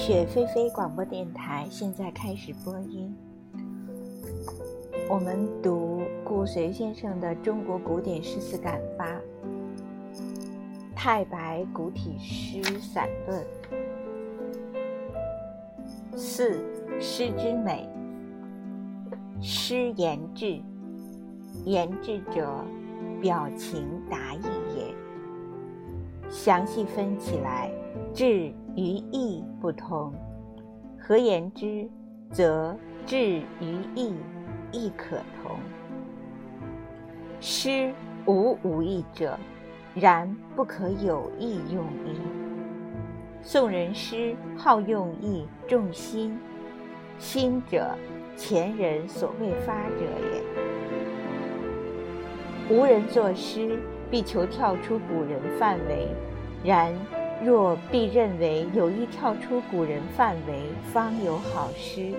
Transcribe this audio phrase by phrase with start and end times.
[0.00, 3.14] 雪霏霏广播电台现在开始播音。
[5.10, 9.06] 我们读顾随先生的《中国古典诗词感发》，
[10.96, 13.44] 太白古体诗散论。
[16.16, 16.58] 四、
[16.98, 17.86] 诗之美。
[19.42, 20.58] 诗言志，
[21.66, 22.64] 言志者，
[23.20, 24.44] 表情达意
[24.74, 24.94] 也。
[26.30, 27.70] 详细分起来，
[28.12, 28.82] 志于
[29.12, 30.12] 意不同。
[30.98, 31.88] 何言之，
[32.30, 33.16] 则志
[33.60, 34.14] 于意
[34.72, 35.56] 亦可同。
[37.40, 37.92] 诗
[38.26, 39.38] 无无意者，
[39.94, 42.20] 然不可有意用意。
[43.42, 46.36] 宋人诗好用意，重心。
[47.18, 47.96] 心者，
[48.36, 50.42] 前人所未发者也。
[52.76, 53.78] 无人作诗，
[54.10, 56.08] 必求跳出古人范围；
[56.62, 56.94] 然
[57.42, 62.12] 若必认为有意跳出古人范围，方有好诗，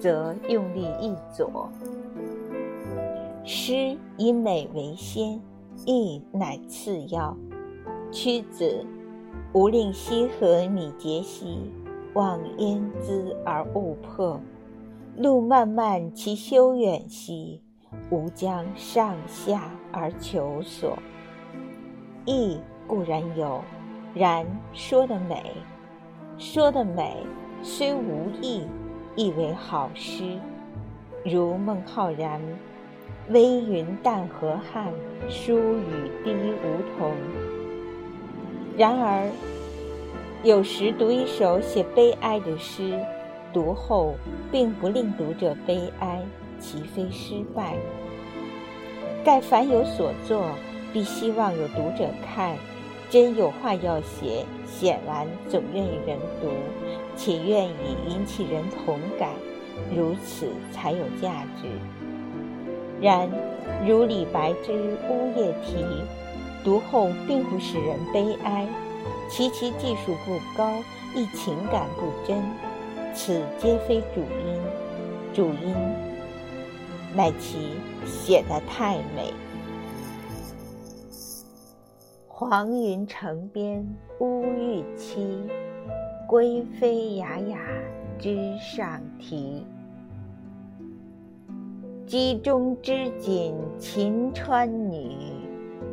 [0.00, 1.70] 则用力一左。
[3.44, 5.40] 诗以美为先，
[5.84, 7.36] 意乃次要。
[8.10, 8.86] 屈子，
[9.52, 11.58] 吾令羲和拟节兮。
[12.14, 14.40] 望烟姿而勿迫，
[15.16, 17.60] 路漫漫其修远兮。
[18.10, 20.96] 吾将上下而求索。
[22.24, 23.60] 意固然有，
[24.14, 25.42] 然说的美，
[26.38, 27.16] 说的美
[27.62, 28.64] 虽无意，
[29.16, 30.38] 亦为好诗。
[31.24, 32.40] 如孟浩然
[33.30, 34.92] “微云淡河汉，
[35.28, 37.12] 疏雨滴梧桐”。
[38.78, 39.30] 然而。
[40.42, 43.00] 有时读一首写悲哀的诗，
[43.50, 44.14] 读后
[44.52, 46.20] 并不令读者悲哀，
[46.60, 47.76] 岂非失败？
[49.24, 50.44] 盖凡有所作，
[50.92, 52.58] 必希望有读者看，
[53.14, 56.48] 真有话要写，写完总愿意人读，
[57.16, 59.30] 且愿意引起人同感，
[59.94, 61.68] 如此才有价值。
[63.00, 63.30] 然
[63.86, 64.72] 如李白之
[65.08, 65.76] 《乌夜啼》，
[66.64, 68.66] 读后并不使人悲哀。
[69.30, 70.82] 其其技术不高，
[71.14, 72.42] 亦情感不真，
[73.14, 75.32] 此皆非主因。
[75.32, 75.72] 主因
[77.14, 79.32] 乃其写得太美。
[82.36, 83.86] 黄云城边
[84.18, 85.48] 乌玉栖，
[86.26, 87.56] 归飞雅雅
[88.18, 89.64] 枝上啼。
[92.04, 95.14] 机中织锦秦川女，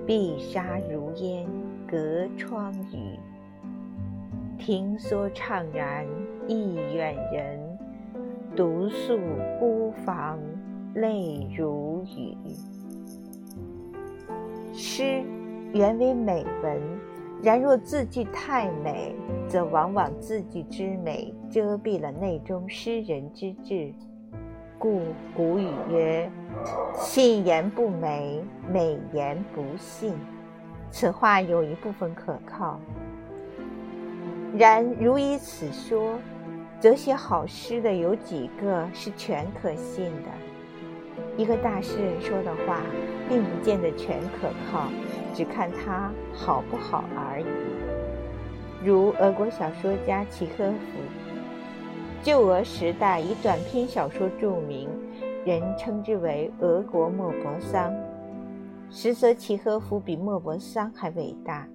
[0.08, 1.46] 碧纱如烟。
[1.88, 3.20] 隔窗雨，
[4.58, 6.08] 庭梭怅然
[6.48, 7.78] 意远人。
[8.56, 9.16] 独宿
[9.60, 10.40] 孤房
[10.96, 12.36] 泪如雨。
[14.74, 15.24] 诗
[15.74, 16.82] 原为美文，
[17.42, 19.16] 然若字句太美，
[19.48, 23.94] 则往往字句之美遮蔽了内中诗人之志。
[24.78, 25.02] 故
[25.34, 26.30] 古语曰
[27.00, 30.14] ：“信言不美，美言不信。”
[30.92, 32.78] 此话有一部分可靠，
[34.58, 36.20] 然如以此说，
[36.82, 40.51] 则写好诗的有几个是全可信的？
[41.42, 42.84] 一个大诗人说的话，
[43.28, 44.90] 并不见得全可靠，
[45.34, 47.46] 只看他好不好而已。
[48.86, 51.00] 如俄国小说家契诃夫，
[52.22, 54.88] 旧俄时代以短篇小说著名，
[55.44, 57.92] 人称之为“俄国莫泊桑”。
[58.92, 61.68] 实则契诃夫比莫泊桑还伟大，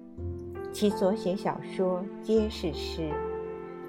[0.71, 3.09] 其所写小说皆是诗，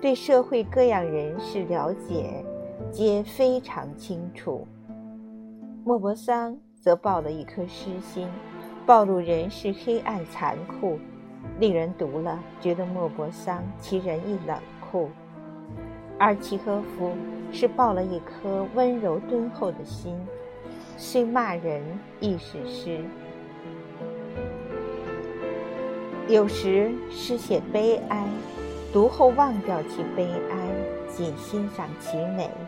[0.01, 2.45] 对社会各样人士了解
[2.91, 4.67] 皆非常清楚。
[5.89, 8.29] 莫泊桑则抱了一颗诗心，
[8.85, 10.99] 暴露人世黑暗残酷，
[11.59, 15.09] 令人读了觉得莫泊桑其人亦冷酷；
[16.19, 17.15] 而契诃夫
[17.51, 20.15] 是抱了一颗温柔敦厚的心。
[20.99, 21.83] 虽骂人
[22.21, 23.01] 亦是诗。
[26.29, 28.27] 有时诗写悲哀，
[28.93, 30.69] 读后忘掉其悲哀，
[31.09, 32.51] 仅欣赏其美。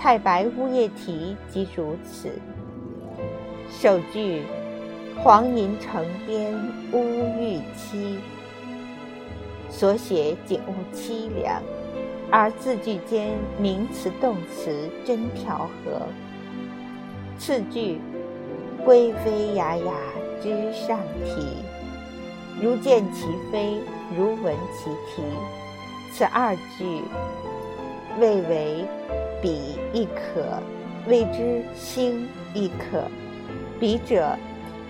[0.00, 2.30] 太白乌夜啼》即如此。
[3.70, 4.42] 首句
[5.22, 6.54] “黄银城边
[6.90, 7.04] 乌
[7.38, 8.16] 玉栖”，
[9.68, 11.62] 所写景物凄凉，
[12.30, 16.00] 而字句间名词动词真调和。
[17.38, 18.00] 次句
[18.82, 19.92] “归飞雅雅
[20.42, 21.58] 枝上啼”，
[22.58, 23.76] 如见其飞，
[24.16, 25.22] 如闻其啼。
[26.10, 27.02] 此二句
[28.18, 28.84] 谓为
[29.42, 30.62] 彼亦可，
[31.08, 33.04] 谓之兴亦可。
[33.78, 34.36] 彼者，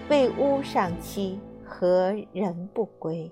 [0.09, 3.31] 谓屋上栖，何人不归？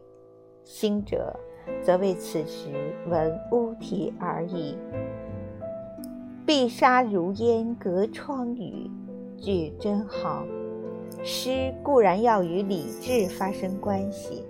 [0.62, 1.35] 兴者，
[1.82, 2.69] 则为此时
[3.09, 4.76] 闻乌啼而已。
[6.47, 8.88] 碧沙如烟隔窗雨，
[9.37, 10.47] 句真好。
[11.25, 14.44] 诗固然要与理智发生关系，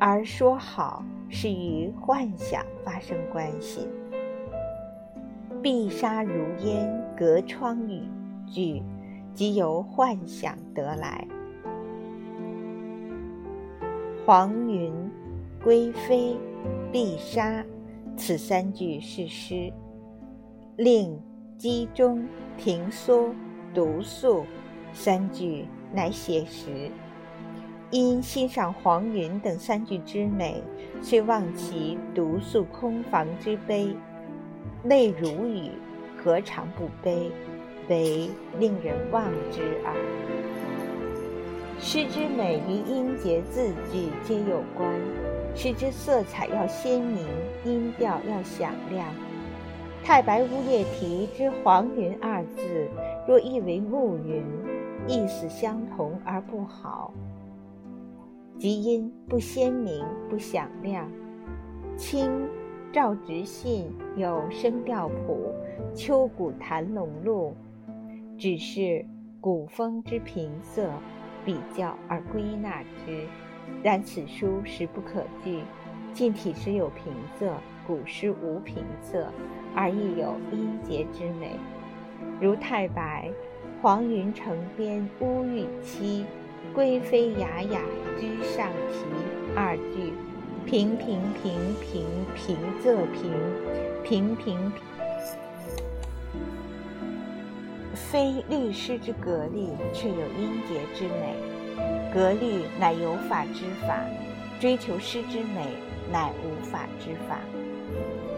[0.00, 3.86] 而说好是与幻想发生关系。
[5.66, 8.00] 碧沙如烟隔窗雨，
[8.46, 8.80] 句
[9.34, 11.26] 即由幻想得来。
[14.24, 14.92] 黄云、
[15.64, 16.36] 归飞、
[16.92, 17.64] 碧沙，
[18.16, 19.72] 此三句是诗，
[20.76, 21.20] 令
[21.58, 22.24] 机中
[22.56, 23.34] 停缩
[23.74, 24.44] 独素。
[24.92, 26.88] 三句乃写实，
[27.90, 30.62] 因欣赏黄云等三句之美，
[31.02, 33.92] 遂忘其独宿空房之悲，
[34.88, 35.70] 泪如雨，
[36.16, 37.30] 何尝不悲？
[37.88, 39.94] 悲令人望之耳。
[41.78, 44.88] 诗之美与音节字句皆有关，
[45.56, 47.26] 诗之色彩要鲜明，
[47.64, 49.08] 音调要响亮。
[50.04, 52.88] 太白乌叶题之“黄云”二字，
[53.26, 54.44] 若译为“暮云”。
[55.08, 57.12] 意思相同而不好，
[58.58, 61.08] 即音不鲜明、不响亮。
[61.96, 62.30] 清
[62.96, 65.52] 赵直信有声调谱
[65.94, 67.54] 《秋古谭龙录》，
[68.40, 69.04] 只是
[69.38, 70.88] 古风之平仄，
[71.44, 73.26] 比较而归纳之。
[73.82, 75.60] 然此书实不可据，
[76.14, 77.52] 近体诗有平仄，
[77.86, 79.26] 古诗无平仄，
[79.74, 81.50] 而亦有音节之美，
[82.40, 83.30] 如太白。
[83.82, 86.24] 黄云城边乌玉栖，
[86.74, 87.78] 归飞雅雅
[88.18, 89.04] 居上题。
[89.54, 90.14] 二句，
[90.66, 92.04] 平平平平
[92.34, 93.32] 平仄平，
[94.02, 94.72] 平平。
[97.94, 101.36] 非律诗之格律，却有音节之美。
[102.12, 104.00] 格律乃有法之法，
[104.58, 105.68] 追求诗之美，
[106.10, 107.38] 乃无法之法。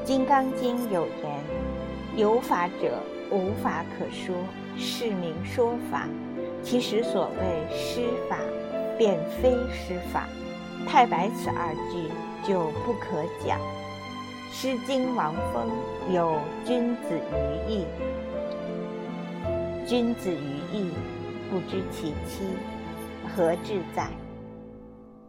[0.06, 1.40] 《金刚经》有言
[2.14, 2.98] ：“有法者，
[3.30, 4.36] 无法可说。”
[4.76, 6.06] 是名说法，
[6.62, 8.38] 其实所谓诗法，
[8.98, 10.28] 便非诗法。
[10.88, 12.10] 太白此二句
[12.42, 13.60] 就不可讲。
[14.50, 15.68] 《诗经·王风》
[16.14, 17.84] 有“君子于义”，
[19.86, 20.90] 君子于义，
[21.50, 22.44] 不知其妻，
[23.28, 24.08] 何至哉？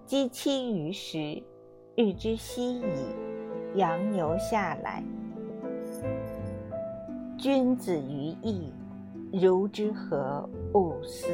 [0.06, 1.44] 积期于时，
[1.96, 2.84] 日之夕矣。
[3.76, 5.04] 羊牛下来，
[7.38, 8.74] 君子于义。
[9.32, 11.28] 如之何勿思？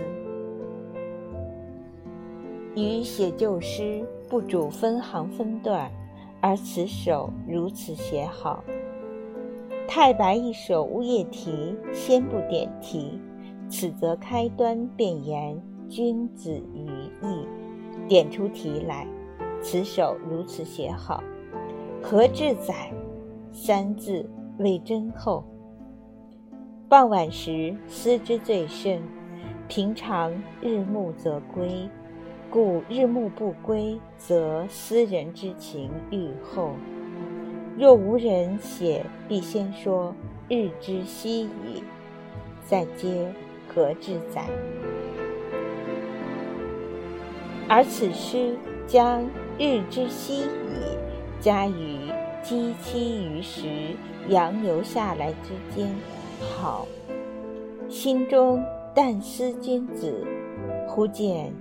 [2.76, 5.90] 与写旧诗不主分行分段，
[6.42, 8.64] 而此首如此写好。
[9.88, 13.18] 太白一首《乌叶题》先不点题，
[13.70, 16.86] 此则开端便言“君子于
[17.26, 17.48] 义”，
[18.10, 19.08] 点出题来，
[19.62, 21.24] 此首如此写好。
[22.02, 22.92] 何至哉？
[23.52, 24.30] 三字
[24.60, 25.46] 为真厚。
[26.90, 29.02] 傍晚时思之最甚，
[29.70, 31.90] 平常日暮则归，
[32.56, 36.72] 故日暮不归，则思人之情愈厚。
[37.78, 40.16] 若无人写，必先说
[40.48, 41.84] 日之夕矣，
[42.66, 43.30] 再接
[43.68, 44.46] 何至哉？
[47.68, 48.56] 而此诗
[48.88, 49.22] 将
[49.60, 50.48] 日之夕矣
[51.42, 52.10] 加于
[52.42, 53.68] 积期于时，
[54.30, 55.94] 阳游下来之间。
[56.40, 56.88] 好，
[57.90, 58.64] 心中
[58.96, 60.26] 但思君子，
[60.88, 61.52] 忽见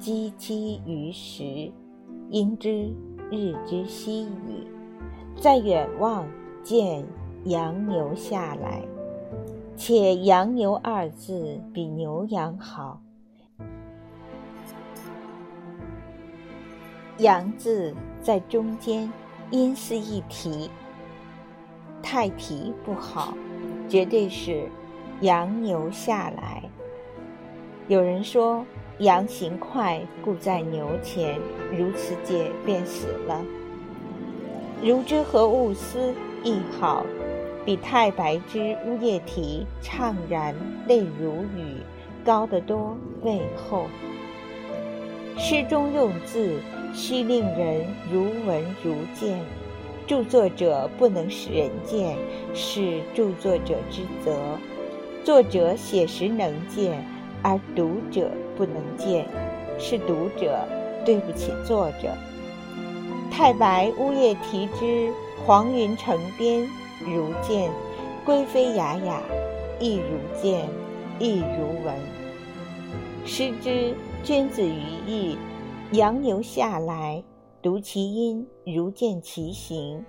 [0.00, 1.70] 积期于时，
[2.30, 2.90] 应知
[3.30, 4.66] 日之夕矣。
[5.38, 6.26] 再远望，
[6.62, 7.04] 见
[7.44, 8.82] 羊牛下来，
[9.76, 13.02] 且羊牛二字比牛羊好。
[17.18, 19.12] 羊字在中间，
[19.50, 20.70] 音似一提，
[22.02, 23.34] 太提不好。
[23.86, 24.66] 绝对是
[25.20, 26.62] 羊牛下来。
[27.88, 28.64] 有人说
[29.00, 31.38] 羊行快，故在牛前，
[31.72, 33.42] 如此解便死了。
[34.82, 36.12] 如之何物思？
[36.44, 37.04] 亦好，
[37.64, 40.54] 比太白之乌叶啼怅然
[40.86, 41.76] 泪如雨
[42.22, 43.86] 高得多，味厚。
[45.38, 46.58] 诗中用字
[46.92, 49.40] 须令人如闻如见。
[50.06, 52.18] 著作者不能使人见，
[52.52, 54.34] 是著作者之责；
[55.24, 57.02] 作者写时能见，
[57.42, 59.26] 而读者不能见，
[59.78, 60.58] 是读者
[61.04, 62.10] 对不起作者。
[63.30, 65.12] 太白乌夜啼之
[65.46, 66.66] “黄云城边”，
[67.06, 67.70] 如见；
[68.24, 69.22] 归飞雅雅，
[69.78, 70.68] 亦如见，
[71.18, 71.94] 亦如闻。
[73.24, 75.38] 诗之“君子于义，
[75.92, 77.22] 羊牛下来”，
[77.62, 80.04] 读其音如见其形。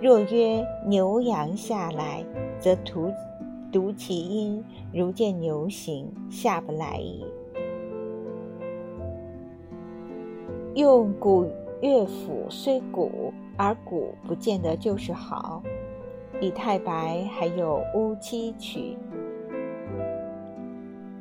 [0.00, 2.24] 若曰牛羊下来，
[2.58, 3.12] 则读
[3.72, 7.24] 读其音如见牛形，下不来矣。
[10.74, 11.46] 用古
[11.80, 15.62] 乐府虽古，而古不见得就是好。
[16.40, 18.96] 李太白还有《乌七曲》：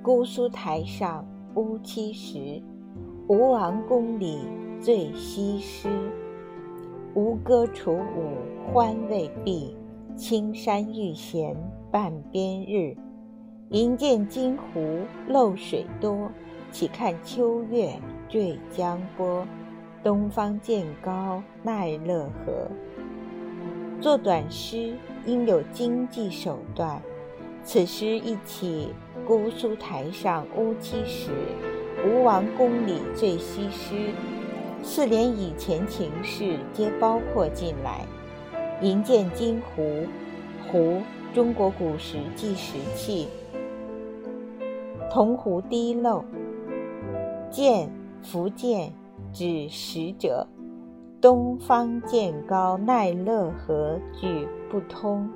[0.02, 2.62] 姑苏台上乌七时，
[3.28, 4.40] 吴王宫里
[4.80, 5.88] 醉西施。
[7.14, 9.76] 吴歌楚舞欢未毕，
[10.20, 11.56] 青山欲闲
[11.90, 12.94] 半边日。
[13.70, 15.00] 银见金湖
[15.30, 16.30] 漏水多，
[16.74, 17.94] 岂看秋月
[18.28, 19.48] 坠江波。
[20.04, 22.70] 东方渐高奈勒何？
[24.02, 24.94] 作短诗
[25.26, 27.02] 应有经济手段。
[27.64, 28.90] 此诗一起，
[29.26, 31.32] 姑苏台上乌七时，
[32.06, 34.12] 吴王宫里醉西施，
[34.84, 38.02] 四连以前情事皆包括进来。
[38.82, 40.06] 银剑金壶，
[40.72, 41.02] 壶，
[41.34, 43.28] 中国古时计时器。
[45.12, 46.24] 铜壶滴漏，
[47.52, 48.94] 剑，福建，
[49.34, 50.48] 指使者。
[51.20, 54.00] 东方渐高奈勒何？
[54.14, 55.30] 句不通。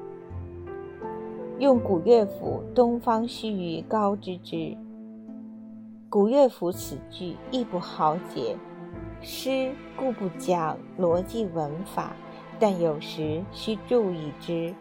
[1.60, 4.56] 用古乐府《东方须臾高之之》。
[6.10, 8.56] 古乐府此句亦不好解。
[9.22, 12.16] 诗故不讲逻辑文法，
[12.60, 14.74] 但有时需注意之。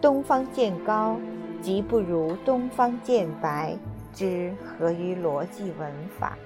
[0.00, 1.16] 东方渐高，
[1.60, 3.76] 即不如东方渐白，
[4.12, 6.36] 之合于逻辑文法？